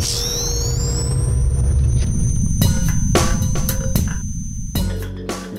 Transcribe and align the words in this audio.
promise. 0.00 0.39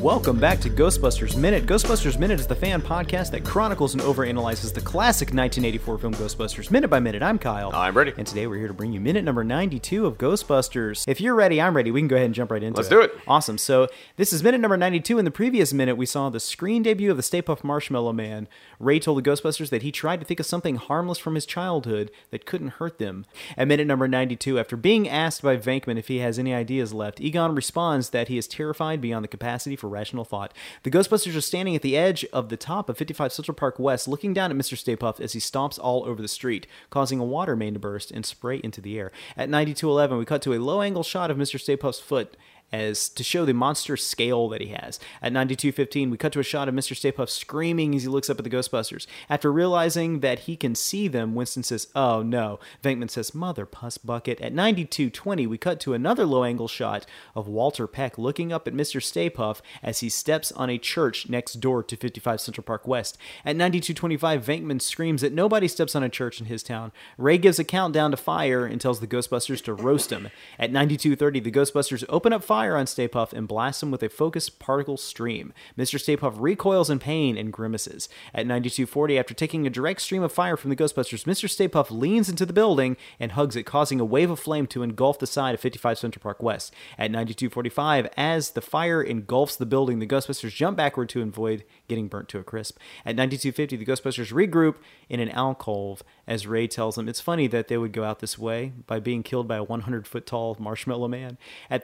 Welcome 0.01 0.39
back 0.39 0.59
to 0.61 0.69
Ghostbusters 0.71 1.37
Minute. 1.37 1.67
Ghostbusters 1.67 2.17
Minute 2.17 2.39
is 2.39 2.47
the 2.47 2.55
fan 2.55 2.81
podcast 2.81 3.29
that 3.29 3.45
chronicles 3.45 3.93
and 3.93 4.01
overanalyzes 4.01 4.73
the 4.73 4.81
classic 4.81 5.27
1984 5.27 5.97
film 5.99 6.15
Ghostbusters 6.15 6.71
minute 6.71 6.87
by 6.87 6.99
minute. 6.99 7.21
I'm 7.21 7.37
Kyle. 7.37 7.69
I'm 7.71 7.95
ready. 7.95 8.11
And 8.17 8.25
today 8.25 8.47
we're 8.47 8.57
here 8.57 8.67
to 8.67 8.73
bring 8.73 8.93
you 8.93 8.99
minute 8.99 9.23
number 9.23 9.43
92 9.43 10.07
of 10.07 10.17
Ghostbusters. 10.17 11.07
If 11.07 11.21
you're 11.21 11.35
ready, 11.35 11.61
I'm 11.61 11.75
ready. 11.75 11.91
We 11.91 12.01
can 12.01 12.07
go 12.07 12.15
ahead 12.15 12.25
and 12.25 12.33
jump 12.33 12.49
right 12.49 12.63
into 12.63 12.77
it. 12.77 12.77
Let's 12.77 12.89
do 12.89 12.99
it. 12.99 13.11
Awesome. 13.27 13.59
So 13.59 13.89
this 14.15 14.33
is 14.33 14.41
minute 14.41 14.59
number 14.59 14.75
92. 14.75 15.19
In 15.19 15.25
the 15.25 15.29
previous 15.29 15.71
minute, 15.71 15.97
we 15.97 16.07
saw 16.07 16.31
the 16.31 16.39
screen 16.39 16.81
debut 16.81 17.11
of 17.11 17.17
the 17.17 17.21
Stay 17.21 17.43
Puft 17.43 17.63
Marshmallow 17.63 18.13
Man. 18.13 18.47
Ray 18.79 18.97
told 18.97 19.23
the 19.23 19.29
Ghostbusters 19.29 19.69
that 19.69 19.83
he 19.83 19.91
tried 19.91 20.19
to 20.19 20.25
think 20.25 20.39
of 20.39 20.47
something 20.47 20.77
harmless 20.77 21.19
from 21.19 21.35
his 21.35 21.45
childhood 21.45 22.09
that 22.31 22.47
couldn't 22.47 22.69
hurt 22.69 22.97
them. 22.97 23.27
At 23.55 23.67
minute 23.67 23.85
number 23.85 24.07
92, 24.07 24.57
after 24.57 24.75
being 24.75 25.07
asked 25.07 25.43
by 25.43 25.57
Venkman 25.57 25.99
if 25.99 26.07
he 26.07 26.17
has 26.21 26.39
any 26.39 26.55
ideas 26.55 26.91
left, 26.91 27.21
Egon 27.21 27.53
responds 27.53 28.09
that 28.09 28.29
he 28.29 28.39
is 28.39 28.47
terrified 28.47 28.99
beyond 28.99 29.23
the 29.23 29.27
capacity 29.27 29.75
for 29.75 29.90
rational 29.91 30.25
thought. 30.25 30.53
The 30.83 30.91
Ghostbusters 30.91 31.37
are 31.37 31.41
standing 31.41 31.75
at 31.75 31.81
the 31.81 31.97
edge 31.97 32.25
of 32.33 32.49
the 32.49 32.57
top 32.57 32.89
of 32.89 32.97
55 32.97 33.31
Central 33.31 33.55
Park 33.55 33.77
West, 33.77 34.07
looking 34.07 34.33
down 34.33 34.51
at 34.51 34.57
Mr. 34.57 34.77
Stay 34.77 34.95
Puft 34.95 35.19
as 35.19 35.33
he 35.33 35.39
stomps 35.39 35.77
all 35.79 36.05
over 36.05 36.21
the 36.21 36.27
street, 36.27 36.65
causing 36.89 37.19
a 37.19 37.25
water 37.25 37.55
main 37.55 37.73
to 37.73 37.79
burst 37.79 38.11
and 38.11 38.25
spray 38.25 38.59
into 38.63 38.81
the 38.81 38.97
air. 38.97 39.11
At 39.37 39.49
9211, 39.49 40.17
we 40.17 40.25
cut 40.25 40.41
to 40.43 40.53
a 40.53 40.59
low 40.59 40.81
angle 40.81 41.03
shot 41.03 41.29
of 41.29 41.37
Mr. 41.37 41.59
Stay 41.59 41.77
Puft's 41.77 41.99
foot 41.99 42.35
as 42.71 43.09
to 43.09 43.23
show 43.23 43.45
the 43.45 43.53
monster 43.53 43.97
scale 43.97 44.47
that 44.49 44.61
he 44.61 44.67
has. 44.67 44.99
At 45.21 45.33
92.15, 45.33 46.09
we 46.09 46.17
cut 46.17 46.31
to 46.33 46.39
a 46.39 46.43
shot 46.43 46.69
of 46.69 46.75
Mr. 46.75 46.95
Stay 46.95 47.11
Puft 47.11 47.29
screaming 47.29 47.95
as 47.95 48.03
he 48.03 48.07
looks 48.07 48.29
up 48.29 48.37
at 48.37 48.43
the 48.43 48.49
Ghostbusters. 48.49 49.07
After 49.29 49.51
realizing 49.51 50.21
that 50.21 50.39
he 50.39 50.55
can 50.55 50.75
see 50.75 51.07
them, 51.07 51.35
Winston 51.35 51.63
says, 51.63 51.87
Oh 51.95 52.21
no. 52.21 52.59
Venkman 52.83 53.09
says, 53.09 53.35
Mother 53.35 53.65
puss 53.65 53.97
bucket. 53.97 54.39
At 54.41 54.53
92.20, 54.53 55.47
we 55.47 55.57
cut 55.57 55.79
to 55.81 55.93
another 55.93 56.25
low 56.25 56.43
angle 56.43 56.67
shot 56.67 57.05
of 57.35 57.47
Walter 57.47 57.87
Peck 57.87 58.17
looking 58.17 58.53
up 58.53 58.67
at 58.67 58.73
Mr. 58.73 59.03
Stay 59.03 59.29
Puft 59.29 59.61
as 59.83 59.99
he 59.99 60.09
steps 60.09 60.51
on 60.53 60.69
a 60.69 60.77
church 60.77 61.27
next 61.27 61.55
door 61.55 61.83
to 61.83 61.95
55 61.95 62.39
Central 62.39 62.63
Park 62.63 62.87
West. 62.87 63.17
At 63.45 63.57
92.25, 63.57 64.43
Venkman 64.43 64.81
screams 64.81 65.21
that 65.21 65.33
nobody 65.33 65.67
steps 65.67 65.95
on 65.95 66.03
a 66.03 66.09
church 66.09 66.39
in 66.39 66.45
his 66.45 66.63
town. 66.63 66.91
Ray 67.17 67.37
gives 67.37 67.59
a 67.59 67.63
countdown 67.63 68.11
to 68.11 68.17
fire 68.17 68.65
and 68.65 68.79
tells 68.79 68.99
the 68.99 69.07
Ghostbusters 69.07 69.63
to 69.63 69.73
roast 69.73 70.11
him. 70.11 70.29
At 70.57 70.71
92.30, 70.71 71.43
the 71.43 71.51
Ghostbusters 71.51 72.03
open 72.09 72.31
up 72.33 72.43
fire 72.43 72.60
on 72.69 72.87
Stay 72.87 73.07
Puft 73.07 73.33
and 73.33 73.47
blast 73.47 73.81
him 73.81 73.91
with 73.91 74.03
a 74.03 74.09
focused 74.09 74.59
particle 74.59 74.97
stream. 74.97 75.53
Mr. 75.77 75.99
Stay 75.99 76.15
Puft 76.15 76.35
recoils 76.37 76.89
in 76.89 76.99
pain 76.99 77.37
and 77.37 77.51
grimaces. 77.51 78.07
At 78.33 78.45
92.40, 78.45 79.19
after 79.19 79.33
taking 79.33 79.65
a 79.65 79.69
direct 79.69 80.01
stream 80.01 80.23
of 80.23 80.31
fire 80.31 80.55
from 80.55 80.69
the 80.69 80.75
Ghostbusters, 80.75 81.25
Mr. 81.25 81.49
Stay 81.49 81.67
Puft 81.67 81.91
leans 81.91 82.29
into 82.29 82.45
the 82.45 82.53
building 82.53 82.97
and 83.19 83.31
hugs 83.31 83.55
it, 83.55 83.63
causing 83.63 83.99
a 83.99 84.05
wave 84.05 84.29
of 84.29 84.39
flame 84.39 84.67
to 84.67 84.83
engulf 84.83 85.19
the 85.19 85.27
side 85.27 85.55
of 85.55 85.59
55 85.59 85.97
Central 85.97 86.21
Park 86.21 86.43
West. 86.43 86.73
At 86.97 87.11
92.45, 87.11 88.09
as 88.15 88.51
the 88.51 88.61
fire 88.61 89.01
engulfs 89.01 89.55
the 89.55 89.65
building, 89.65 89.99
the 89.99 90.07
Ghostbusters 90.07 90.53
jump 90.53 90.77
backward 90.77 91.09
to 91.09 91.21
avoid 91.21 91.63
getting 91.87 92.07
burnt 92.07 92.29
to 92.29 92.39
a 92.39 92.43
crisp. 92.43 92.77
At 93.05 93.15
92.50, 93.15 93.69
the 93.69 93.85
Ghostbusters 93.85 94.31
regroup 94.31 94.75
in 95.09 95.19
an 95.19 95.29
alcove 95.29 96.03
as 96.27 96.47
Ray 96.47 96.67
tells 96.67 96.95
them 96.95 97.09
it's 97.09 97.19
funny 97.19 97.47
that 97.47 97.67
they 97.67 97.77
would 97.77 97.91
go 97.91 98.03
out 98.03 98.19
this 98.19 98.37
way 98.37 98.73
by 98.87 98.99
being 98.99 99.23
killed 99.23 99.47
by 99.47 99.57
a 99.57 99.63
100 99.63 100.07
foot 100.07 100.25
tall 100.25 100.55
marshmallow 100.59 101.07
man. 101.07 101.37
At 101.69 101.83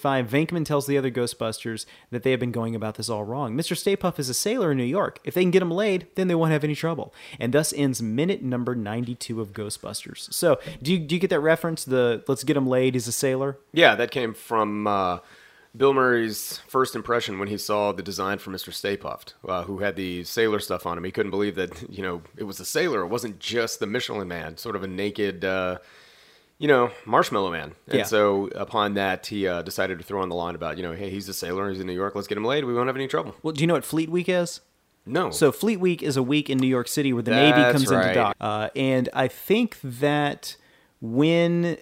32.55, 0.00 0.28
Venkman 0.28 0.64
tells 0.64 0.86
the 0.86 0.98
other 0.98 1.10
Ghostbusters 1.10 1.86
that 2.10 2.22
they 2.22 2.30
have 2.30 2.40
been 2.40 2.52
going 2.52 2.74
about 2.74 2.96
this 2.96 3.08
all 3.08 3.24
wrong. 3.24 3.54
Mr. 3.56 3.76
Stay 3.76 3.96
Puft 3.96 4.18
is 4.18 4.28
a 4.28 4.34
sailor 4.34 4.72
in 4.72 4.78
New 4.78 4.84
York. 4.84 5.18
If 5.24 5.34
they 5.34 5.42
can 5.42 5.50
get 5.50 5.62
him 5.62 5.70
laid, 5.70 6.06
then 6.14 6.28
they 6.28 6.34
won't 6.34 6.52
have 6.52 6.64
any 6.64 6.74
trouble. 6.74 7.14
And 7.38 7.52
thus 7.52 7.72
ends 7.72 8.02
minute 8.02 8.42
number 8.42 8.74
92 8.74 9.40
of 9.40 9.52
Ghostbusters. 9.52 10.32
So, 10.32 10.58
do 10.82 10.92
you, 10.92 10.98
do 10.98 11.14
you 11.14 11.20
get 11.20 11.30
that 11.30 11.40
reference? 11.40 11.84
The 11.84 12.24
let's 12.26 12.44
get 12.44 12.56
him 12.56 12.66
laid, 12.66 12.94
he's 12.94 13.08
a 13.08 13.12
sailor? 13.12 13.58
Yeah, 13.72 13.94
that 13.94 14.10
came 14.10 14.34
from 14.34 14.86
uh, 14.86 15.18
Bill 15.76 15.94
Murray's 15.94 16.58
first 16.66 16.96
impression 16.96 17.38
when 17.38 17.48
he 17.48 17.56
saw 17.56 17.92
the 17.92 18.02
design 18.02 18.38
for 18.38 18.50
Mr. 18.50 18.72
Stay 18.72 18.96
Puft, 18.96 19.34
uh, 19.48 19.64
who 19.64 19.78
had 19.78 19.96
the 19.96 20.24
sailor 20.24 20.58
stuff 20.58 20.86
on 20.86 20.98
him. 20.98 21.04
He 21.04 21.12
couldn't 21.12 21.30
believe 21.30 21.54
that, 21.56 21.90
you 21.90 22.02
know, 22.02 22.22
it 22.36 22.44
was 22.44 22.58
a 22.60 22.64
sailor. 22.64 23.02
It 23.02 23.08
wasn't 23.08 23.38
just 23.38 23.80
the 23.80 23.86
Michelin 23.86 24.28
man, 24.28 24.56
sort 24.56 24.76
of 24.76 24.82
a 24.82 24.88
naked, 24.88 25.44
uh, 25.44 25.78
you 26.60 26.68
know, 26.68 26.90
marshmallow 27.06 27.50
man. 27.50 27.72
And 27.88 27.98
Yeah. 28.00 28.04
so 28.04 28.48
upon 28.54 28.94
that, 28.94 29.26
he 29.26 29.48
uh, 29.48 29.62
decided 29.62 29.98
to 29.98 30.04
throw 30.04 30.20
on 30.22 30.28
the 30.28 30.34
line 30.34 30.54
about, 30.54 30.76
you 30.76 30.82
know, 30.82 30.92
hey, 30.92 31.08
he's 31.10 31.26
a 31.28 31.32
sailor, 31.34 31.70
he's 31.70 31.80
in 31.80 31.86
New 31.86 31.94
York, 31.94 32.14
let's 32.14 32.28
get 32.28 32.36
him 32.36 32.44
laid. 32.44 32.64
We 32.64 32.74
won't 32.74 32.86
have 32.86 32.96
any 32.96 33.08
trouble. 33.08 33.34
Well, 33.42 33.52
do 33.52 33.62
you 33.62 33.66
know 33.66 33.74
what 33.74 33.84
Fleet 33.84 34.10
Week 34.10 34.28
is? 34.28 34.60
No. 35.06 35.30
So 35.30 35.50
Fleet 35.50 35.78
Week 35.80 36.02
is 36.02 36.18
a 36.18 36.22
week 36.22 36.50
in 36.50 36.58
New 36.58 36.68
York 36.68 36.86
City 36.86 37.12
where 37.14 37.22
the 37.22 37.30
Navy 37.30 37.62
That's 37.62 37.72
comes 37.72 37.90
into 37.90 37.96
right. 38.06 38.14
dock, 38.14 38.36
uh, 38.40 38.68
and 38.76 39.08
I 39.14 39.26
think 39.26 39.78
that 39.82 40.56
when 41.00 41.78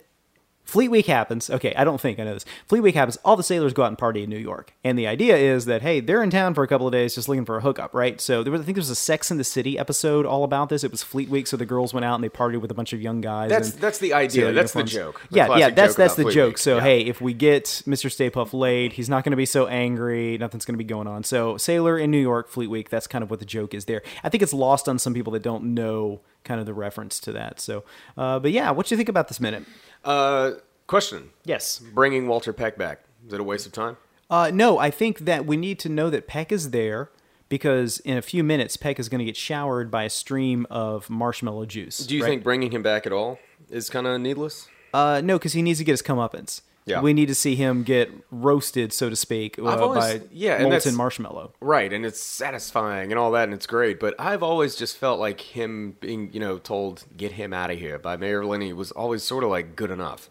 Fleet 0.68 0.90
Week 0.90 1.06
happens, 1.06 1.48
okay, 1.48 1.72
I 1.74 1.82
don't 1.82 1.98
think 1.98 2.20
I 2.20 2.24
know 2.24 2.34
this. 2.34 2.44
Fleet 2.66 2.80
Week 2.80 2.94
happens, 2.94 3.16
all 3.24 3.36
the 3.36 3.42
sailors 3.42 3.72
go 3.72 3.84
out 3.84 3.86
and 3.88 3.96
party 3.96 4.22
in 4.24 4.28
New 4.28 4.36
York, 4.36 4.74
and 4.84 4.98
the 4.98 5.06
idea 5.06 5.34
is 5.34 5.64
that 5.64 5.80
hey, 5.80 6.00
they're 6.00 6.22
in 6.22 6.28
town 6.28 6.52
for 6.52 6.62
a 6.62 6.68
couple 6.68 6.86
of 6.86 6.92
days 6.92 7.14
just 7.14 7.26
looking 7.26 7.46
for 7.46 7.56
a 7.56 7.62
hookup, 7.62 7.94
right? 7.94 8.20
So 8.20 8.42
there 8.42 8.52
was, 8.52 8.60
I 8.60 8.64
think 8.64 8.76
there 8.76 8.82
was 8.82 8.90
a 8.90 8.94
Sex 8.94 9.30
in 9.30 9.38
the 9.38 9.44
City 9.44 9.78
episode 9.78 10.26
all 10.26 10.44
about 10.44 10.68
this. 10.68 10.84
It 10.84 10.90
was 10.90 11.02
Fleet 11.02 11.30
Week, 11.30 11.46
so 11.46 11.56
the 11.56 11.64
girls 11.64 11.94
went 11.94 12.04
out 12.04 12.16
and 12.16 12.22
they 12.22 12.28
partied 12.28 12.60
with 12.60 12.70
a 12.70 12.74
bunch 12.74 12.92
of 12.92 13.00
young 13.00 13.22
guys. 13.22 13.48
That's- 13.48 13.72
that's 13.72 13.98
the 13.98 14.12
idea. 14.12 14.52
That's 14.52 14.72
the 14.72 14.84
joke. 14.84 15.22
The 15.30 15.36
yeah, 15.38 15.56
yeah, 15.56 15.70
that's 15.70 15.94
that's 15.94 16.16
the 16.16 16.24
Fleet 16.24 16.34
joke. 16.34 16.48
Week. 16.50 16.58
So 16.58 16.76
Yeah. 16.76 16.82
hey, 16.82 17.00
if 17.00 17.22
we 17.22 17.32
get 17.32 17.64
Mr. 17.86 18.10
Stay 18.12 18.28
Puft 18.28 18.52
laid, 18.52 18.92
he's 18.92 19.08
not 19.08 19.24
going 19.24 19.30
to 19.30 19.36
be 19.38 19.46
so 19.46 19.68
angry. 19.68 20.36
Nothing's 20.36 20.66
going 20.66 20.74
to 20.74 20.78
be 20.78 20.84
going 20.84 21.06
on. 21.06 21.24
So 21.24 21.56
Sailor 21.56 21.96
in 21.98 22.10
New 22.10 22.20
York, 22.20 22.50
Fleet 22.50 22.66
Week. 22.68 22.90
That's 22.90 23.06
kind 23.06 23.24
of 23.24 23.30
what 23.30 23.38
the 23.40 23.46
joke 23.46 23.72
is 23.72 23.86
there. 23.86 24.02
I 24.22 24.28
think 24.28 24.42
it's 24.42 24.52
lost 24.52 24.86
on 24.86 24.98
some 24.98 25.14
people 25.14 25.32
that 25.32 25.42
don't 25.42 25.72
know 25.72 26.20
kind 26.48 26.58
of 26.58 26.66
the 26.66 26.74
reference 26.74 27.20
to 27.20 27.32
that. 27.32 27.60
So, 27.60 27.84
uh, 28.16 28.38
but 28.40 28.50
yeah, 28.50 28.70
what 28.70 28.86
do 28.86 28.94
you 28.94 28.96
think 28.96 29.10
about 29.10 29.28
this 29.28 29.38
minute? 29.38 29.64
uh, 30.04 30.52
question. 30.86 31.30
Yes. 31.44 31.78
Bringing 31.78 32.26
Walter 32.26 32.52
Peck 32.52 32.78
back. 32.78 33.02
Is 33.26 33.34
it 33.34 33.40
a 33.40 33.44
waste 33.44 33.66
of 33.66 33.72
time? 33.72 33.98
Uh, 34.30 34.50
no, 34.52 34.78
I 34.78 34.90
think 34.90 35.20
that 35.20 35.46
we 35.46 35.56
need 35.56 35.78
to 35.80 35.88
know 35.88 36.10
that 36.10 36.26
Peck 36.26 36.50
is 36.50 36.70
there 36.70 37.10
because 37.48 38.00
in 38.00 38.16
a 38.16 38.22
few 38.22 38.42
minutes, 38.42 38.76
Peck 38.76 38.98
is 38.98 39.08
going 39.08 39.20
to 39.20 39.24
get 39.24 39.36
showered 39.36 39.90
by 39.90 40.04
a 40.04 40.10
stream 40.10 40.66
of 40.70 41.08
marshmallow 41.10 41.66
juice. 41.66 41.98
Do 41.98 42.16
you 42.16 42.22
right? 42.22 42.30
think 42.30 42.42
bringing 42.42 42.70
him 42.70 42.82
back 42.82 43.06
at 43.06 43.12
all 43.12 43.38
is 43.70 43.90
kind 43.90 44.06
of 44.06 44.20
needless? 44.20 44.68
Uh, 44.92 45.20
no, 45.22 45.38
because 45.38 45.52
he 45.52 45.62
needs 45.62 45.78
to 45.78 45.84
get 45.84 45.92
his 45.92 46.02
comeuppance. 46.02 46.62
Yeah. 46.88 47.00
We 47.02 47.12
need 47.12 47.26
to 47.26 47.34
see 47.34 47.54
him 47.54 47.82
get 47.82 48.10
roasted, 48.30 48.92
so 48.92 49.10
to 49.10 49.16
speak, 49.16 49.58
uh, 49.58 49.62
always- 49.66 50.20
by 50.20 50.26
yeah, 50.32 50.54
and 50.54 50.70
molten 50.70 50.94
marshmallow. 50.96 51.52
Right, 51.60 51.92
and 51.92 52.06
it's 52.06 52.20
satisfying 52.20 53.12
and 53.12 53.18
all 53.18 53.30
that, 53.32 53.44
and 53.44 53.54
it's 53.54 53.66
great. 53.66 54.00
But 54.00 54.14
I've 54.18 54.42
always 54.42 54.74
just 54.76 54.96
felt 54.96 55.20
like 55.20 55.40
him 55.40 55.96
being, 56.00 56.30
you 56.32 56.40
know, 56.40 56.58
told 56.58 57.04
"get 57.16 57.32
him 57.32 57.52
out 57.52 57.70
of 57.70 57.78
here" 57.78 57.98
by 57.98 58.16
Mayor 58.16 58.44
Lenny 58.44 58.72
was 58.72 58.90
always 58.92 59.22
sort 59.22 59.44
of 59.44 59.50
like 59.50 59.76
good 59.76 59.90
enough. 59.90 60.28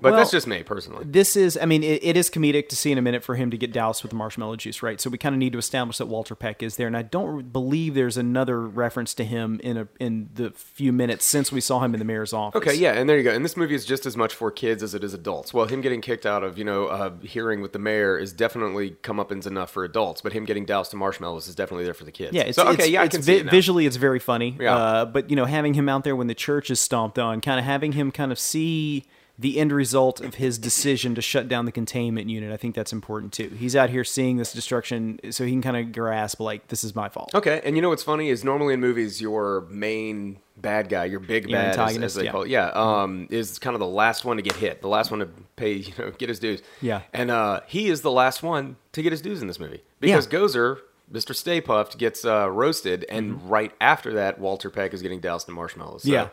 But 0.00 0.12
Well, 0.12 0.20
that's 0.20 0.30
just 0.30 0.46
me 0.46 0.62
personally. 0.62 1.04
This 1.06 1.36
is, 1.36 1.58
I 1.60 1.66
mean, 1.66 1.82
it, 1.82 2.02
it 2.04 2.16
is 2.16 2.30
comedic 2.30 2.68
to 2.68 2.76
see 2.76 2.92
in 2.92 2.98
a 2.98 3.02
minute 3.02 3.24
for 3.24 3.34
him 3.34 3.50
to 3.50 3.58
get 3.58 3.72
doused 3.72 4.02
with 4.02 4.10
the 4.10 4.16
marshmallow 4.16 4.56
juice, 4.56 4.82
right? 4.82 5.00
So 5.00 5.10
we 5.10 5.18
kind 5.18 5.34
of 5.34 5.38
need 5.38 5.52
to 5.52 5.58
establish 5.58 5.98
that 5.98 6.06
Walter 6.06 6.34
Peck 6.34 6.62
is 6.62 6.76
there, 6.76 6.86
and 6.86 6.96
I 6.96 7.02
don't 7.02 7.52
believe 7.52 7.94
there's 7.94 8.16
another 8.16 8.60
reference 8.60 9.14
to 9.14 9.24
him 9.24 9.60
in 9.62 9.76
a 9.76 9.88
in 9.98 10.30
the 10.34 10.50
few 10.50 10.92
minutes 10.92 11.24
since 11.24 11.50
we 11.50 11.60
saw 11.60 11.80
him 11.80 11.94
in 11.94 11.98
the 11.98 12.04
mayor's 12.04 12.32
office. 12.32 12.60
Okay, 12.60 12.74
yeah, 12.74 12.92
and 12.92 13.08
there 13.08 13.16
you 13.16 13.24
go. 13.24 13.32
And 13.32 13.44
this 13.44 13.56
movie 13.56 13.74
is 13.74 13.84
just 13.84 14.06
as 14.06 14.16
much 14.16 14.34
for 14.34 14.50
kids 14.50 14.82
as 14.82 14.94
it 14.94 15.02
is 15.02 15.14
adults. 15.14 15.52
Well, 15.52 15.66
him 15.66 15.80
getting 15.80 16.00
kicked 16.00 16.26
out 16.26 16.42
of, 16.42 16.58
you 16.58 16.64
know, 16.64 16.86
uh, 16.86 17.12
hearing 17.20 17.60
with 17.60 17.72
the 17.72 17.78
mayor 17.78 18.18
is 18.18 18.32
definitely 18.32 18.92
comeuppance 19.02 19.46
enough 19.46 19.70
for 19.70 19.84
adults, 19.84 20.20
but 20.20 20.32
him 20.32 20.44
getting 20.44 20.64
doused 20.64 20.92
in 20.92 20.98
marshmallows 20.98 21.48
is 21.48 21.54
definitely 21.54 21.84
there 21.84 21.94
for 21.94 22.04
the 22.04 22.12
kids. 22.12 22.32
Yeah, 22.32 22.42
it's, 22.42 22.56
so, 22.56 22.68
okay, 22.68 22.84
it's, 22.84 22.88
yeah, 22.88 23.02
I 23.02 23.04
it's 23.04 23.16
can 23.16 23.22
vi- 23.22 23.32
see 23.32 23.38
it 23.40 23.50
visually 23.50 23.86
it's 23.86 23.96
very 23.96 24.18
funny. 24.18 24.56
Yeah. 24.60 24.76
Uh, 24.76 25.04
but 25.04 25.30
you 25.30 25.36
know, 25.36 25.44
having 25.44 25.74
him 25.74 25.88
out 25.88 26.04
there 26.04 26.16
when 26.16 26.26
the 26.26 26.34
church 26.34 26.70
is 26.70 26.80
stomped 26.80 27.18
on, 27.18 27.40
kind 27.40 27.58
of 27.58 27.64
having 27.64 27.92
him 27.92 28.10
kind 28.12 28.32
of 28.32 28.38
see 28.38 29.04
the 29.38 29.58
end 29.58 29.70
result 29.70 30.20
of 30.20 30.34
his 30.34 30.58
decision 30.58 31.14
to 31.14 31.22
shut 31.22 31.46
down 31.48 31.64
the 31.64 31.70
containment 31.72 32.28
unit, 32.28 32.52
I 32.52 32.56
think 32.56 32.74
that's 32.74 32.92
important 32.92 33.32
too. 33.32 33.48
He's 33.50 33.76
out 33.76 33.88
here 33.90 34.02
seeing 34.02 34.36
this 34.36 34.52
destruction, 34.52 35.20
so 35.30 35.44
he 35.44 35.52
can 35.52 35.62
kind 35.62 35.76
of 35.76 35.92
grasp 35.92 36.40
like 36.40 36.66
this 36.68 36.82
is 36.82 36.94
my 36.96 37.08
fault. 37.08 37.32
Okay, 37.34 37.60
and 37.64 37.76
you 37.76 37.82
know 37.82 37.90
what's 37.90 38.02
funny 38.02 38.30
is 38.30 38.42
normally 38.44 38.74
in 38.74 38.80
movies 38.80 39.20
your 39.20 39.62
main 39.70 40.40
bad 40.56 40.88
guy, 40.88 41.04
your 41.04 41.20
big 41.20 41.48
Your 41.48 41.56
bad, 41.58 41.78
as, 41.78 41.96
as 41.98 42.14
they 42.14 42.24
yeah. 42.24 42.32
call 42.32 42.42
it, 42.42 42.48
yeah, 42.48 42.70
um, 42.74 43.28
is 43.30 43.60
kind 43.60 43.74
of 43.74 43.80
the 43.80 43.86
last 43.86 44.24
one 44.24 44.38
to 44.38 44.42
get 44.42 44.56
hit, 44.56 44.82
the 44.82 44.88
last 44.88 45.10
one 45.12 45.20
to 45.20 45.28
pay, 45.54 45.72
you 45.74 45.92
know, 45.98 46.10
get 46.10 46.28
his 46.28 46.40
dues. 46.40 46.60
Yeah. 46.80 47.02
and 47.12 47.30
uh, 47.30 47.60
he 47.68 47.88
is 47.88 48.02
the 48.02 48.10
last 48.10 48.42
one 48.42 48.76
to 48.92 49.02
get 49.02 49.12
his 49.12 49.20
dues 49.20 49.40
in 49.40 49.46
this 49.46 49.60
movie 49.60 49.82
because 50.00 50.26
Yeah. 50.26 50.38
Gozer, 50.38 50.78
Mr. 51.12 51.32
Stay 51.34 51.60
Puft, 51.60 51.96
gets 51.96 52.24
uh, 52.24 52.50
roasted, 52.50 53.06
and 53.08 53.48
right 53.48 53.72
after 53.80 54.14
that, 54.14 54.40
Walter 54.40 54.68
Peck 54.68 54.92
is 54.92 55.00
getting 55.00 55.20
doused 55.20 55.48
in 55.48 55.54
marshmallows. 55.54 56.02
So 56.02 56.08
Mm-hmm. 56.08 56.14
Yeah. 56.14 56.28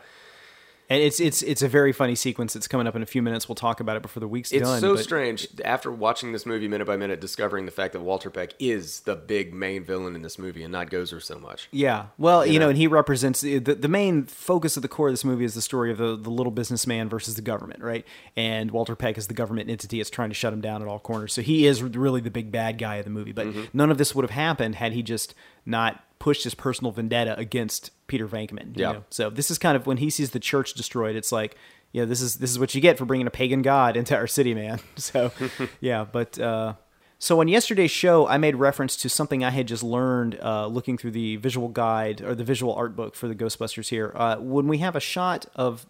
And 0.88 1.02
it's 1.02 1.18
it's 1.18 1.42
it's 1.42 1.62
a 1.62 1.68
very 1.68 1.92
funny 1.92 2.14
sequence. 2.14 2.52
that's 2.52 2.68
coming 2.68 2.86
up 2.86 2.94
in 2.94 3.02
a 3.02 3.06
few 3.06 3.20
minutes. 3.20 3.48
We'll 3.48 3.56
talk 3.56 3.80
about 3.80 3.96
it 3.96 4.02
before 4.02 4.20
the 4.20 4.28
week's 4.28 4.52
It's 4.52 4.62
done. 4.62 4.74
It's 4.74 4.80
so 4.80 4.94
but- 4.94 5.02
strange 5.02 5.48
after 5.64 5.90
watching 5.90 6.32
this 6.32 6.46
movie 6.46 6.68
minute 6.68 6.86
by 6.86 6.96
minute, 6.96 7.20
discovering 7.20 7.64
the 7.66 7.72
fact 7.72 7.92
that 7.94 8.00
Walter 8.00 8.30
Peck 8.30 8.52
is 8.60 9.00
the 9.00 9.16
big 9.16 9.52
main 9.52 9.82
villain 9.84 10.14
in 10.14 10.22
this 10.22 10.38
movie 10.38 10.62
and 10.62 10.70
not 10.70 10.88
Gozer 10.90 11.20
so 11.20 11.38
much. 11.40 11.68
Yeah. 11.72 12.06
Well, 12.18 12.46
you, 12.46 12.52
You 12.52 12.58
know, 12.60 12.66
know? 12.66 12.70
and 12.70 12.78
he 12.78 12.86
represents 12.86 13.40
the, 13.40 13.58
the 13.58 13.88
main 13.88 14.24
focus 14.26 14.76
of 14.76 14.82
the 14.82 14.88
core 14.88 15.08
of 15.08 15.12
this 15.12 15.24
movie 15.24 15.44
is 15.44 15.54
the 15.54 15.62
story 15.62 15.90
of 15.90 15.98
the, 15.98 16.16
the 16.16 16.30
little 16.30 16.52
businessman 16.52 17.08
versus 17.08 17.34
the 17.34 17.42
government, 17.42 17.82
right? 17.82 18.06
And 18.36 18.70
Walter 18.70 18.94
Peck 18.94 19.18
is 19.18 19.26
the 19.26 19.34
government 19.34 19.68
entity 19.70 19.98
that's 19.98 20.10
trying 20.10 20.28
to 20.30 20.34
shut 20.34 20.52
him 20.52 20.60
down 20.60 20.82
at 20.82 20.88
all 20.88 21.00
corners. 21.00 21.32
So 21.32 21.42
he 21.42 21.66
is 21.66 21.82
really 21.82 22.20
the 22.20 22.30
big 22.30 22.52
bad 22.52 22.78
guy 22.78 22.96
of 22.96 23.04
the 23.04 23.10
movie. 23.10 23.32
But 23.32 23.46
Mm-hmm. 23.46 23.64
none 23.72 23.90
of 23.90 23.98
this 23.98 24.14
would 24.14 24.22
have 24.22 24.30
happened 24.30 24.76
had 24.76 24.92
he 24.92 25.02
just 25.02 25.34
not 25.66 26.02
pushed 26.18 26.44
his 26.44 26.54
personal 26.54 26.92
vendetta 26.92 27.38
against 27.38 27.90
Peter 28.06 28.26
Venkman. 28.26 28.76
Yeah. 28.76 28.92
know? 28.92 29.04
So 29.10 29.30
this 29.30 29.50
is 29.50 29.58
kind 29.58 29.76
of 29.76 29.86
when 29.86 29.98
he 29.98 30.10
sees 30.10 30.30
the 30.30 30.40
church 30.40 30.74
destroyed, 30.74 31.16
it's 31.16 31.32
like, 31.32 31.56
yeah, 31.92 32.04
this 32.04 32.20
is 32.20 32.36
this 32.36 32.50
is 32.50 32.58
what 32.58 32.74
you 32.74 32.80
get 32.80 32.98
for 32.98 33.04
bringing 33.04 33.26
a 33.26 33.30
pagan 33.30 33.62
god 33.62 33.96
into 33.96 34.16
our 34.16 34.26
city, 34.26 34.54
man. 34.54 34.80
So, 34.96 35.32
yeah, 35.80 36.04
but 36.10 36.38
uh, 36.38 36.74
so 37.18 37.40
on 37.40 37.48
yesterday's 37.48 37.90
show, 37.90 38.26
I 38.26 38.38
made 38.38 38.56
reference 38.56 38.96
to 38.98 39.08
something 39.08 39.44
I 39.44 39.50
had 39.50 39.68
just 39.68 39.82
learned 39.82 40.38
uh, 40.40 40.66
looking 40.66 40.98
through 40.98 41.12
the 41.12 41.36
visual 41.36 41.68
guide 41.68 42.20
or 42.20 42.34
the 42.34 42.44
visual 42.44 42.74
art 42.74 42.96
book 42.96 43.14
for 43.14 43.28
the 43.28 43.34
Ghostbusters 43.34 43.88
here. 43.88 44.12
Uh, 44.14 44.36
when 44.36 44.68
we 44.68 44.78
have 44.78 44.96
a 44.96 45.00
shot 45.00 45.46
of 45.54 45.86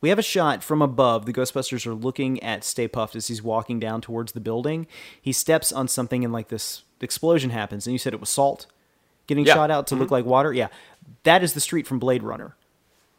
we 0.00 0.10
have 0.10 0.18
a 0.18 0.22
shot 0.22 0.62
from 0.62 0.80
above. 0.80 1.26
The 1.26 1.32
Ghostbusters 1.32 1.86
are 1.86 1.94
looking 1.94 2.42
at 2.42 2.62
Stay 2.62 2.86
Puft 2.86 3.16
as 3.16 3.28
he's 3.28 3.42
walking 3.42 3.80
down 3.80 4.00
towards 4.00 4.32
the 4.32 4.40
building. 4.40 4.86
He 5.20 5.32
steps 5.32 5.72
on 5.72 5.88
something 5.88 6.22
and 6.24 6.32
like 6.32 6.48
this 6.48 6.84
explosion 7.00 7.50
happens. 7.50 7.86
And 7.86 7.92
you 7.92 7.98
said 7.98 8.14
it 8.14 8.20
was 8.20 8.28
salt 8.28 8.66
getting 9.28 9.46
Yeah. 9.46 9.54
shot 9.54 9.70
out 9.70 9.86
to 9.88 9.94
look 9.94 10.10
like 10.10 10.24
water. 10.24 10.52
Yeah, 10.52 10.68
that 11.22 11.44
is 11.44 11.52
the 11.52 11.60
street 11.60 11.86
from 11.86 12.00
Blade 12.00 12.24
Runner. 12.24 12.56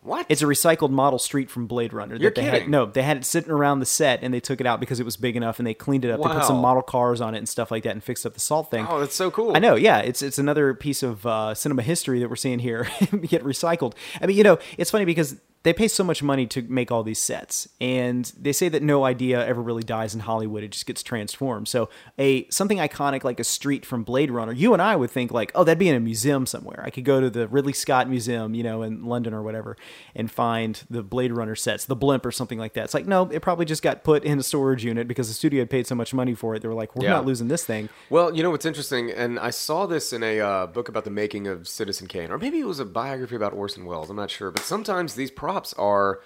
What? 0.02 0.26
It's 0.30 0.42
a 0.42 0.46
recycled 0.46 0.92
model 0.92 1.20
street 1.20 1.50
from 1.50 1.68
Blade 1.68 1.92
Runner. 1.92 2.16
You're 2.16 2.32
they 2.32 2.44
Had, 2.44 2.54
kidding. 2.54 2.72
no, 2.72 2.86
they 2.86 3.02
had 3.02 3.18
it 3.18 3.26
sitting 3.26 3.52
around 3.52 3.80
the 3.82 3.86
set 3.86 4.20
and 4.24 4.34
they 4.34 4.40
took 4.40 4.62
it 4.62 4.66
out 4.66 4.80
because 4.80 5.02
it 5.02 5.04
was 5.04 5.18
big 5.18 5.36
enough 5.36 5.60
and 5.60 5.68
they 5.68 5.74
cleaned 5.74 6.06
it 6.06 6.10
up. 6.12 6.22
Wow. 6.22 6.30
They 6.30 6.36
put 6.36 6.46
some 6.46 6.58
model 6.58 6.82
cars 6.82 7.20
on 7.20 7.36
it 7.36 7.40
and 7.40 7.50
stuff 7.50 7.70
like 7.70 7.84
that 7.84 7.92
and 7.92 8.02
fixed 8.04 8.26
up 8.26 8.34
the 8.34 8.40
salt 8.40 8.72
thing. 8.72 8.88
oh, 8.90 9.02
that's 9.02 9.14
so 9.14 9.30
cool. 9.30 9.58
I 9.58 9.60
know, 9.60 9.76
yeah. 9.76 10.00
It's 10.00 10.22
it's 10.22 10.38
another 10.40 10.74
piece 10.74 11.04
of 11.04 11.26
uh, 11.26 11.54
cinema 11.54 11.82
history 11.82 12.20
that 12.22 12.30
we're 12.30 12.38
seeing 12.38 12.60
here 12.60 12.84
get 13.28 13.44
recycled. 13.44 13.94
I 14.22 14.26
mean, 14.28 14.38
you 14.38 14.44
know, 14.44 14.58
it's 14.78 14.90
funny 14.90 15.04
because 15.04 15.36
they 15.64 15.74
pay 15.74 15.88
so 15.90 16.04
much 16.04 16.24
money 16.24 16.48
to 16.48 16.62
make 16.64 16.92
all 16.92 17.04
these 17.04 17.20
sets, 17.20 17.68
and 17.82 18.32
they 18.40 18.54
say 18.54 18.70
that 18.70 18.82
no 18.82 19.04
idea 19.04 19.46
ever 19.46 19.62
really 19.62 19.84
dies 19.84 20.14
in 20.14 20.22
Hollywood; 20.22 20.64
it 20.64 20.72
just 20.72 20.86
gets 20.86 21.04
transformed. 21.04 21.68
So, 21.68 21.90
a 22.18 22.48
something 22.50 22.78
iconic 22.78 23.24
like 23.24 23.40
a 23.40 23.44
street 23.44 23.86
from 23.86 24.04
Blade 24.04 24.32
Runner, 24.32 24.54
you 24.54 24.74
and 24.74 24.82
I 24.82 24.96
would 24.96 25.12
think 25.12 25.32
like, 25.32 25.52
oh, 25.56 25.64
that'd 25.64 25.78
be 25.78 25.90
in 25.90 25.96
a 25.96 26.00
museum 26.00 26.46
somewhere. 26.46 26.82
I 26.86 26.90
could 26.90 27.04
go 27.06 27.20
to 27.20 27.30
the 27.30 27.48
Ridley 27.48 27.74
Scott 27.74 28.10
Museum, 28.10 28.54
you 28.54 28.64
know, 28.64 28.84
in 28.84 29.04
London 29.06 29.34
or 29.34 29.44
whatever, 29.44 29.76
and 30.16 30.32
find 30.32 30.82
the 30.90 31.04
Blade 31.04 31.32
Runner 31.34 31.56
sets, 31.56 31.86
the 31.86 31.96
blimp 31.96 32.26
or 32.26 32.32
something 32.32 32.58
like 32.58 32.74
that. 32.74 32.86
It's 32.86 32.94
like, 32.94 33.06
no, 33.06 33.24
it 33.30 33.42
probably 33.42 33.66
just 33.66 33.84
got 33.84 34.04
put 34.04 34.24
in 34.24 34.40
a 34.40 34.44
storage 34.44 34.86
unit 34.86 35.08
because 35.08 35.28
the 35.28 35.34
studio 35.34 35.62
had 35.62 35.70
paid 35.70 35.88
so 35.88 35.96
much 35.96 36.14
money 36.14 36.34
for 36.36 36.56
it. 36.56 36.62
They 36.62 36.68
were 36.68 36.74
like, 36.74 36.96
we're 36.96 37.06
Yeah. 37.06 37.12
not 37.14 37.26
losing 37.26 37.50
this 37.50 37.66
thing. 37.66 37.90
Well, 38.10 38.34
you 38.36 38.44
know 38.44 38.50
what's 38.50 38.66
interesting, 38.66 39.12
and 39.12 39.38
I 39.40 39.50
saw 39.50 39.86
this 39.86 40.14
in 40.14 40.24
a 40.24 40.40
uh, 40.40 40.68
book 40.68 40.88
about 40.88 41.04
the 41.04 41.12
making 41.12 41.48
of 41.48 41.68
Citizen 41.68 42.08
Kane, 42.08 42.32
or 42.32 42.38
maybe 42.38 42.60
it 42.60 42.66
was 42.68 42.80
a 42.80 42.86
biography 42.86 43.36
about 43.36 43.54
Orson 43.54 43.86
Welles. 43.86 44.10
I'm 44.10 44.16
not 44.16 44.32
sure, 44.32 44.52
but 44.52 44.64
sometimes 44.64 45.16
these 45.16 45.32
props 45.50 45.74
are, 45.74 46.20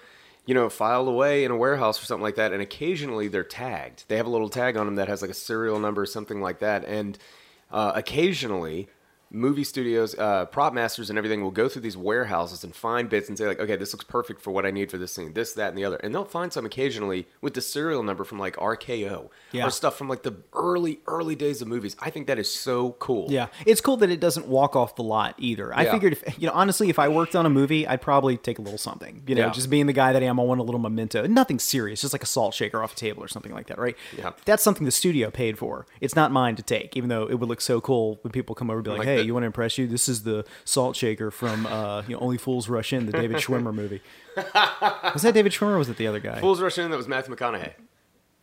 you 0.44 0.54
know, 0.54 0.68
filed 0.68 1.08
away 1.08 1.44
in 1.44 1.50
a 1.50 1.56
warehouse 1.56 2.02
or 2.02 2.04
something 2.04 2.22
like 2.22 2.36
that, 2.36 2.52
and 2.52 2.60
occasionally 2.60 3.28
they're 3.28 3.42
tagged. 3.42 4.04
They 4.08 4.16
have 4.16 4.26
a 4.26 4.30
little 4.30 4.50
tag 4.50 4.76
on 4.76 4.84
them 4.84 4.96
that 4.96 5.08
has 5.08 5.22
like 5.22 5.30
a 5.30 5.34
serial 5.34 5.78
number 5.78 6.02
or 6.02 6.06
something 6.06 6.42
like 6.42 6.58
that, 6.58 6.84
and 6.84 7.18
uh, 7.70 7.92
occasionally. 7.94 8.88
Movie 9.34 9.64
studios, 9.64 10.14
uh, 10.18 10.46
prop 10.46 10.72
masters, 10.72 11.10
and 11.10 11.18
everything 11.18 11.42
will 11.42 11.50
go 11.50 11.68
through 11.68 11.82
these 11.82 11.96
warehouses 11.96 12.62
and 12.64 12.74
find 12.74 13.08
bits 13.08 13.28
and 13.28 13.36
say 13.36 13.46
like, 13.46 13.58
okay, 13.58 13.76
this 13.76 13.92
looks 13.92 14.04
perfect 14.04 14.40
for 14.40 14.52
what 14.52 14.64
I 14.64 14.70
need 14.70 14.90
for 14.90 14.96
this 14.96 15.12
scene, 15.12 15.32
this, 15.32 15.52
that, 15.54 15.68
and 15.70 15.76
the 15.78 15.84
other, 15.84 15.96
and 15.96 16.14
they'll 16.14 16.24
find 16.24 16.52
some 16.52 16.64
occasionally 16.64 17.26
with 17.40 17.54
the 17.54 17.60
serial 17.60 18.02
number 18.02 18.22
from 18.24 18.38
like 18.38 18.56
RKO 18.56 19.28
Yeah. 19.52 19.66
or 19.66 19.70
stuff 19.70 19.98
from 19.98 20.08
like 20.08 20.22
the 20.22 20.34
early, 20.52 21.00
early 21.06 21.34
days 21.34 21.60
of 21.60 21.68
movies. 21.68 21.96
I 22.00 22.10
think 22.10 22.28
that 22.28 22.38
is 22.38 22.52
so 22.54 22.92
cool. 23.00 23.26
Yeah, 23.28 23.48
it's 23.66 23.80
cool 23.80 23.96
that 23.98 24.10
it 24.10 24.20
doesn't 24.20 24.46
walk 24.46 24.76
off 24.76 24.94
the 24.96 25.02
lot 25.02 25.34
either. 25.38 25.74
I 25.74 25.82
Yeah. 25.84 25.92
figured, 25.92 26.12
if, 26.12 26.38
you 26.40 26.46
know, 26.46 26.54
honestly, 26.54 26.88
if 26.88 26.98
I 26.98 27.08
worked 27.08 27.34
on 27.34 27.44
a 27.44 27.50
movie, 27.50 27.86
I'd 27.86 28.00
probably 28.02 28.36
take 28.36 28.58
a 28.58 28.62
little 28.62 28.78
something. 28.78 29.22
You 29.26 29.34
know, 29.34 29.46
Yeah. 29.46 29.50
just 29.52 29.68
being 29.68 29.86
the 29.86 29.92
guy 29.92 30.12
that 30.12 30.22
I 30.22 30.26
am, 30.26 30.38
I 30.38 30.44
want 30.44 30.60
a 30.60 30.64
little 30.64 30.80
memento. 30.80 31.26
Nothing 31.26 31.58
serious, 31.58 32.00
just 32.00 32.12
like 32.12 32.22
a 32.22 32.26
salt 32.26 32.54
shaker 32.54 32.82
off 32.82 32.92
a 32.92 32.96
table 32.96 33.22
or 33.24 33.28
something 33.28 33.52
like 33.52 33.66
that, 33.66 33.78
right? 33.78 33.96
Yeah. 34.16 34.30
That's 34.44 34.62
something 34.62 34.84
the 34.84 34.90
studio 34.92 35.30
paid 35.30 35.58
for. 35.58 35.86
It's 36.00 36.14
not 36.14 36.30
mine 36.30 36.54
to 36.56 36.62
take, 36.62 36.96
even 36.96 37.08
though 37.08 37.24
it 37.28 37.34
would 37.40 37.48
look 37.48 37.60
so 37.60 37.80
cool 37.80 38.18
when 38.22 38.30
people 38.30 38.54
come 38.54 38.70
over 38.70 38.78
and 38.78 38.84
be 38.84 38.90
like, 38.90 38.98
Like 39.00 39.08
"Hey, 39.08 39.23
you 39.24 39.34
want 39.34 39.42
to 39.42 39.46
impress 39.46 39.78
you? 39.78 39.86
This 39.86 40.08
is 40.08 40.22
the 40.22 40.44
salt 40.64 40.96
shaker 40.96 41.30
from 41.30 41.66
uh, 41.66 42.02
you 42.06 42.14
know 42.14 42.20
Only 42.20 42.38
Fools 42.38 42.68
Rush 42.68 42.92
In, 42.92 43.06
the 43.06 43.12
David 43.12 43.38
Schwimmer 43.38 43.74
movie." 43.74 44.00
was 44.36 45.22
that 45.22 45.34
David 45.34 45.52
Schwimmer? 45.52 45.72
or 45.74 45.78
Was 45.78 45.88
it 45.88 45.96
the 45.96 46.06
other 46.06 46.20
guy? 46.20 46.40
Fools 46.40 46.60
Rush 46.60 46.78
In, 46.78 46.90
that 46.90 46.96
was 46.96 47.08
Matthew 47.08 47.34
McConaughey. 47.34 47.72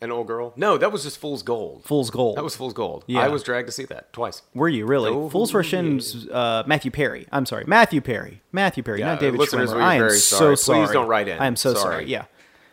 An 0.04 0.12
old 0.12 0.26
girl? 0.26 0.52
No, 0.56 0.80
that 0.80 0.92
was 0.92 1.04
just 1.04 1.20
Fool's 1.20 1.44
Gold. 1.44 1.84
Fool's 1.86 2.10
Gold. 2.10 2.36
That 2.36 2.44
was 2.44 2.56
Fool's 2.56 2.74
Gold. 2.74 3.04
Yeah. 3.06 3.20
I 3.20 3.28
was 3.28 3.44
dragged 3.44 3.68
to 3.68 3.72
see 3.72 3.86
that 3.86 4.12
twice. 4.14 4.42
Were 4.56 4.68
you 4.68 4.88
really? 4.88 5.12
Oh, 5.12 5.30
Fools 5.30 5.54
Rush 5.54 5.74
In's 5.74 6.28
uh, 6.30 6.64
Matthew 6.66 6.90
Perry. 6.90 7.28
I'm 7.32 7.46
sorry, 7.46 7.66
Matthew 7.68 8.02
Perry. 8.02 8.42
Matthew 8.52 8.82
Perry, 8.82 9.02
not 9.02 9.20
David 9.20 9.40
listeners, 9.40 9.70
Schwimmer. 9.72 9.82
I 9.84 9.96
am 9.96 10.00
very 10.00 10.18
so 10.18 10.38
sorry. 10.38 10.58
sorry. 10.58 10.86
Please 10.88 10.94
don't 10.94 11.08
write 11.08 11.28
in. 11.28 11.38
I 11.38 11.46
am 11.46 11.56
so 11.56 11.76
sorry. 11.76 11.94
Sorry. 11.94 12.06
Yeah, 12.06 12.26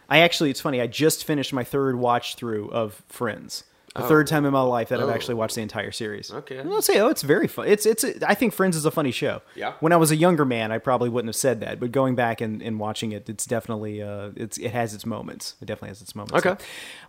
I 0.08 0.20
actually, 0.20 0.48
it's 0.48 0.60
funny. 0.62 0.80
I 0.80 0.86
just 0.86 1.24
finished 1.26 1.52
my 1.52 1.64
third 1.64 1.96
watch 1.96 2.34
through 2.36 2.70
of 2.70 3.02
Friends. 3.08 3.64
The 3.98 4.08
third 4.08 4.26
time 4.26 4.44
in 4.46 4.52
my 4.52 4.62
life 4.62 4.88
that 4.88 5.00
I've 5.00 5.08
Oh. 5.08 5.12
actually 5.12 5.34
watched 5.34 5.54
the 5.56 5.62
entire 5.62 5.90
series. 5.92 6.32
Okay. 6.32 6.60
I'll 6.60 6.80
say, 6.82 6.98
oh, 7.00 7.08
it's 7.08 7.22
very 7.22 7.46
fun. 7.48 7.68
It's 7.68 7.84
it's. 7.84 8.04
I 8.26 8.34
think 8.34 8.54
Friends 8.54 8.76
is 8.76 8.84
a 8.84 8.90
funny 8.90 9.10
show. 9.10 9.42
Yeah. 9.54 9.74
When 9.80 9.92
I 9.92 9.96
was 9.96 10.10
a 10.10 10.16
younger 10.16 10.44
man, 10.44 10.72
I 10.72 10.78
probably 10.78 11.08
wouldn't 11.08 11.28
have 11.28 11.36
said 11.36 11.60
that, 11.60 11.78
but 11.80 11.92
going 11.92 12.14
back 12.14 12.40
and, 12.40 12.62
and 12.62 12.78
watching 12.80 13.12
it, 13.12 13.28
it's 13.28 13.44
definitely 13.44 14.02
uh, 14.02 14.30
it's 14.36 14.56
it 14.58 14.70
has 14.70 14.94
its 14.94 15.04
moments. 15.04 15.54
It 15.60 15.66
definitely 15.66 15.88
has 15.90 16.00
its 16.02 16.14
moments. 16.14 16.46
Okay. 16.46 16.62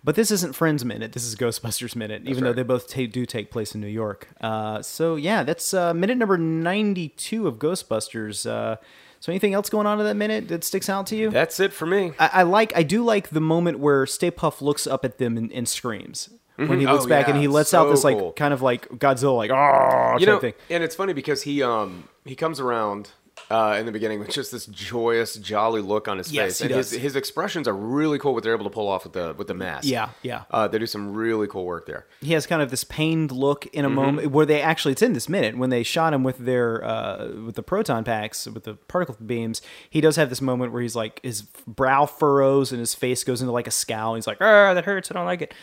But 0.04 0.16
this 0.16 0.32
isn't 0.32 0.56
Friends 0.56 0.84
Minute. 0.84 1.14
This 1.14 1.24
is 1.26 1.36
Ghostbusters 1.36 1.96
Minute, 1.96 2.24
even 2.26 2.44
though 2.44 2.54
they 2.54 2.64
both 2.64 2.88
ta- 2.90 3.06
do 3.12 3.26
take 3.26 3.52
place 3.52 3.76
in 3.76 3.82
New 3.82 3.88
York. 3.88 4.28
Uh, 4.42 4.82
so 4.82 5.16
yeah, 5.16 5.44
that's 5.44 5.74
uh, 5.74 5.94
minute 5.94 6.18
number 6.18 6.38
ninety-two 6.38 7.48
of 7.48 7.56
Ghostbusters. 7.56 8.50
Uh, 8.50 8.78
so 9.20 9.32
anything 9.34 9.54
else 9.54 9.70
going 9.70 9.86
on 9.86 10.00
in 10.00 10.06
that 10.06 10.16
minute 10.16 10.48
that 10.48 10.64
sticks 10.64 10.88
out 10.90 11.06
to 11.08 11.16
you? 11.18 11.30
That's 11.30 11.60
it 11.60 11.74
for 11.74 11.86
me. 11.86 12.14
I, 12.18 12.30
I 12.36 12.44
like. 12.44 12.72
I 12.76 12.84
do 12.84 13.04
like 13.04 13.30
the 13.30 13.42
moment 13.42 13.80
where 13.80 14.06
Stay 14.06 14.32
Puft 14.32 14.62
looks 14.62 14.88
up 14.88 15.04
at 15.04 15.18
them 15.18 15.36
and, 15.38 15.52
and 15.52 15.68
screams 15.68 16.30
when 16.68 16.80
he 16.80 16.86
looks 16.88 17.06
Oh, 17.06 17.08
back 17.08 17.28
and 17.28 17.38
he 17.38 17.48
lets 17.48 17.74
out 17.74 17.90
this 17.90 18.04
like 18.04 18.18
cool. 18.18 18.34
kind 18.34 18.54
of 18.54 18.62
like 18.62 18.88
Godzilla 18.90 19.38
like 19.38 19.52
oh 19.52 20.18
you 20.20 20.26
know, 20.26 20.40
thing. 20.40 20.54
and 20.70 20.84
it's 20.84 20.96
funny 20.96 21.14
because 21.14 21.44
he 21.44 21.64
um 21.64 22.10
he 22.26 22.36
comes 22.36 22.60
around 22.60 23.12
uh, 23.50 23.78
in 23.80 23.86
the 23.86 23.92
beginning 23.94 24.20
with 24.20 24.30
just 24.30 24.52
this 24.52 24.66
joyous, 24.66 25.36
jolly 25.36 25.82
look 25.82 26.10
on 26.10 26.18
his 26.18 26.30
Yes, 26.32 26.46
face, 26.46 26.60
he 26.60 26.66
and 26.66 26.76
his 26.76 26.92
does. 26.92 27.00
his 27.00 27.16
expressions 27.16 27.70
are 27.70 27.74
really 27.74 28.20
cool. 28.20 28.34
What 28.34 28.44
they're 28.44 28.54
able 28.54 28.66
to 28.66 28.70
pull 28.70 28.90
off 28.90 29.06
with 29.06 29.14
the 29.14 29.34
with 29.38 29.48
the 29.48 29.54
mask. 29.54 29.88
Yeah, 29.88 30.10
yeah. 30.22 30.44
Uh, 30.52 30.68
they 30.68 30.78
do 30.78 30.86
some 30.86 31.14
really 31.14 31.48
cool 31.48 31.64
work 31.66 31.86
there. 31.86 32.06
he 32.22 32.34
has 32.34 32.46
kind 32.46 32.62
of 32.62 32.70
this 32.70 32.84
pained 32.84 33.32
look 33.32 33.66
in 33.68 33.86
Mm-hmm. 33.86 33.98
a 33.98 34.02
moment 34.06 34.32
where 34.32 34.46
they 34.46 34.62
actually 34.62 34.92
it's 34.92 35.02
in 35.02 35.14
this 35.14 35.30
minute 35.30 35.58
when 35.58 35.70
they 35.70 35.84
shot 35.84 36.14
him 36.14 36.22
with 36.24 36.38
their 36.40 36.84
uh, 36.84 37.30
with 37.46 37.56
the 37.56 37.64
proton 37.64 38.04
packs 38.04 38.46
with 38.46 38.66
the 38.66 38.74
particle 38.74 39.16
beams 39.26 39.62
he 39.90 40.02
does 40.02 40.18
have 40.18 40.28
this 40.30 40.42
moment 40.42 40.74
where 40.74 40.82
he's 40.82 40.96
like 40.98 41.22
his 41.24 41.42
brow 41.66 42.06
furrows 42.06 42.72
and 42.74 42.80
his 42.82 42.94
face 42.94 43.24
goes 43.24 43.42
into 43.42 43.54
like 43.54 43.68
a 43.68 43.72
scowl 43.72 44.16
he's 44.16 44.28
like 44.28 44.38
ah 44.42 44.74
that 44.74 44.84
hurts 44.84 45.10
i 45.10 45.14
don't 45.14 45.26
like 45.26 45.42
it 45.42 45.54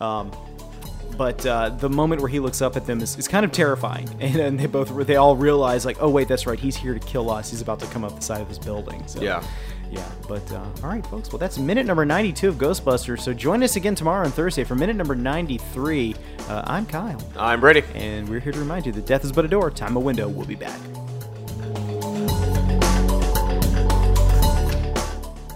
um, 0.00 0.30
but 1.16 1.44
uh, 1.46 1.70
the 1.70 1.88
moment 1.88 2.20
where 2.20 2.28
he 2.28 2.40
looks 2.40 2.60
up 2.60 2.76
at 2.76 2.84
them 2.86 3.00
is, 3.00 3.16
is 3.18 3.26
kind 3.26 3.44
of 3.44 3.52
terrifying 3.52 4.08
and, 4.20 4.36
and 4.36 4.60
they 4.60 4.66
both 4.66 4.94
they 5.06 5.16
all 5.16 5.34
realize 5.36 5.86
like 5.86 5.96
oh 6.00 6.10
wait 6.10 6.28
that's 6.28 6.46
right 6.46 6.58
he's 6.58 6.76
here 6.76 6.92
to 6.92 7.00
kill 7.00 7.30
us 7.30 7.50
he's 7.50 7.62
about 7.62 7.80
to 7.80 7.86
come 7.86 8.04
up 8.04 8.14
the 8.16 8.20
side 8.22 8.40
of 8.42 8.48
this 8.48 8.58
building 8.58 9.02
so 9.06 9.22
Yeah. 9.22 9.42
yeah, 9.90 10.06
but 10.28 10.50
uh, 10.52 10.62
all 10.82 10.90
right, 10.90 11.06
folks. 11.06 11.30
Well, 11.32 11.38
that's 11.38 11.58
minute 11.58 11.86
number 11.86 12.04
92 12.04 12.48
of 12.48 12.54
Ghostbusters. 12.56 13.20
So 13.20 13.32
join 13.32 13.62
us 13.62 13.76
again 13.76 13.94
tomorrow 13.94 14.24
on 14.26 14.32
Thursday 14.32 14.64
for 14.64 14.74
minute 14.74 14.96
number 14.96 15.14
93. 15.14 16.14
Uh, 16.48 16.62
I'm 16.66 16.84
Kyle, 16.86 17.22
I'm 17.38 17.62
ready. 17.64 17.82
and 17.94 18.28
we're 18.28 18.40
here 18.40 18.52
to 18.52 18.58
remind 18.58 18.84
you 18.84 18.92
that 18.92 19.06
death 19.06 19.24
is 19.24 19.32
but 19.32 19.44
a 19.44 19.48
door, 19.48 19.70
time 19.70 19.96
a 19.96 20.00
window. 20.00 20.28
We'll 20.28 20.44
be 20.46 20.56
back. 20.56 20.78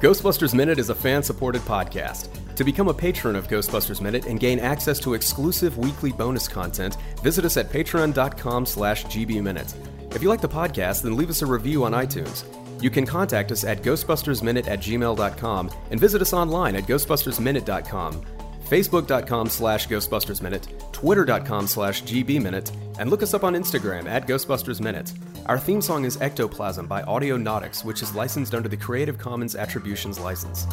Ghostbusters 0.00 0.54
Minute 0.54 0.78
is 0.78 0.88
a 0.88 0.94
fan 0.94 1.22
supported 1.22 1.60
podcast. 1.62 2.28
To 2.60 2.64
become 2.64 2.88
a 2.88 2.92
patron 2.92 3.36
of 3.36 3.48
Ghostbusters 3.48 4.02
Minute 4.02 4.26
and 4.26 4.38
gain 4.38 4.58
access 4.58 4.98
to 4.98 5.14
exclusive 5.14 5.78
weekly 5.78 6.12
bonus 6.12 6.46
content, 6.46 6.96
visit 7.22 7.46
us 7.46 7.56
at 7.56 7.70
patreon.com 7.70 8.66
slash 8.66 9.06
gbminute. 9.06 9.74
If 10.14 10.22
you 10.22 10.28
like 10.28 10.42
the 10.42 10.48
podcast, 10.50 11.02
then 11.02 11.16
leave 11.16 11.30
us 11.30 11.40
a 11.40 11.46
review 11.46 11.84
on 11.84 11.92
iTunes. 11.92 12.44
You 12.82 12.90
can 12.90 13.06
contact 13.06 13.50
us 13.50 13.64
at 13.64 13.80
ghostbustersminute 13.80 14.68
at 14.68 14.80
gmail.com 14.80 15.70
and 15.90 15.98
visit 15.98 16.20
us 16.20 16.34
online 16.34 16.76
at 16.76 16.84
ghostbustersminute.com, 16.84 18.26
facebook.com 18.68 19.48
slash 19.48 19.88
ghostbustersminute, 19.88 20.92
twitter.com 20.92 21.66
slash 21.66 22.02
gbminute, 22.02 22.72
and 22.98 23.08
look 23.08 23.22
us 23.22 23.32
up 23.32 23.42
on 23.42 23.54
Instagram 23.54 24.06
at 24.06 24.26
ghostbustersminute. 24.26 25.18
Our 25.46 25.58
theme 25.58 25.80
song 25.80 26.04
is 26.04 26.18
Ectoplasm 26.18 26.86
by 26.86 27.04
Audionautix, 27.04 27.86
which 27.86 28.02
is 28.02 28.14
licensed 28.14 28.54
under 28.54 28.68
the 28.68 28.76
Creative 28.76 29.16
Commons 29.16 29.56
Attributions 29.56 30.20
License. 30.20 30.66